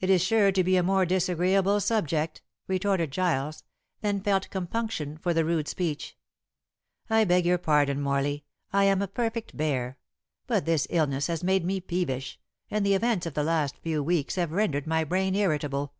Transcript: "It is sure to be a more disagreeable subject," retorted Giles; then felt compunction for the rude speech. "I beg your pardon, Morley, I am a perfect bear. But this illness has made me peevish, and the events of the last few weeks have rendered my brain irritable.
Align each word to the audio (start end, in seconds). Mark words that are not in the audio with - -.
"It 0.00 0.10
is 0.10 0.22
sure 0.22 0.52
to 0.52 0.62
be 0.62 0.76
a 0.76 0.82
more 0.82 1.06
disagreeable 1.06 1.80
subject," 1.80 2.42
retorted 2.66 3.10
Giles; 3.12 3.64
then 4.02 4.20
felt 4.20 4.50
compunction 4.50 5.16
for 5.16 5.32
the 5.32 5.42
rude 5.42 5.68
speech. 5.68 6.18
"I 7.08 7.24
beg 7.24 7.46
your 7.46 7.56
pardon, 7.56 7.98
Morley, 8.02 8.44
I 8.74 8.84
am 8.84 9.00
a 9.00 9.08
perfect 9.08 9.56
bear. 9.56 9.96
But 10.46 10.66
this 10.66 10.86
illness 10.90 11.28
has 11.28 11.42
made 11.42 11.64
me 11.64 11.80
peevish, 11.80 12.38
and 12.70 12.84
the 12.84 12.92
events 12.92 13.24
of 13.24 13.32
the 13.32 13.42
last 13.42 13.78
few 13.78 14.02
weeks 14.02 14.34
have 14.34 14.52
rendered 14.52 14.86
my 14.86 15.02
brain 15.02 15.34
irritable. 15.34 15.94